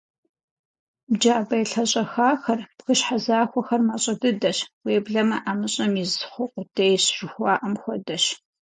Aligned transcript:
Джабэ 1.19 1.55
елъэщӏэхахэр, 1.63 2.59
бгыщхьэ 2.77 3.17
захуэхэр 3.25 3.81
мащӏэ 3.87 4.13
дыдэщ, 4.21 4.57
уеблэмэ 4.85 5.37
«ӏэмыщӏэм 5.43 5.93
из 6.03 6.13
хъу 6.31 6.49
къудейщ» 6.53 7.03
жыхуаӏэм 7.17 7.73
хуэдэщ. 7.81 8.25